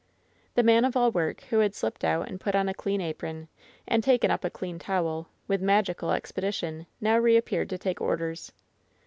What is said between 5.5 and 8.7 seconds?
magi cal expedition, now reappeared to take orders.